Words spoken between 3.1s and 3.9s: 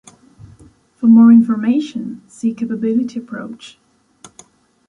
approach.